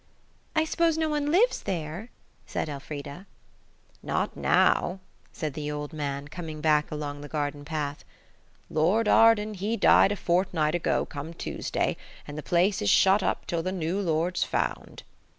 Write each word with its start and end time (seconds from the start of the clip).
"I 0.55 0.65
s'pose 0.65 0.97
no 0.97 1.09
one 1.09 1.29
lives 1.29 1.61
there?" 1.61 2.09
said 2.47 2.69
Elfrida. 2.69 3.27
"Not 4.01 4.35
now," 4.35 4.99
said 5.31 5.53
the 5.53 5.69
old 5.69 5.93
man, 5.93 6.27
coming 6.27 6.59
back 6.59 6.89
along 6.89 7.21
the 7.21 7.27
garden 7.29 7.63
path. 7.63 8.03
"Lord 8.67 9.07
Arden, 9.07 9.53
he 9.53 9.77
died 9.77 10.11
a 10.11 10.15
fortnight 10.15 10.73
ago 10.73 11.05
come 11.05 11.35
Tuesday, 11.35 11.97
and 12.27 12.35
the 12.35 12.41
place 12.41 12.81
is 12.81 12.89
shut 12.89 13.21
up 13.21 13.45
till 13.45 13.61
the 13.61 13.71
new 13.71 13.99
lord's 14.01 14.43
found." 14.43 15.03